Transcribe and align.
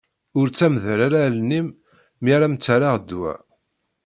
Ur 0.39 0.47
ttamdal 0.49 0.99
ara 1.07 1.19
allen-im 1.27 1.67
mi 2.21 2.29
ara 2.35 2.47
m-ttarraɣ 2.51 2.95
ddwa. 2.99 3.33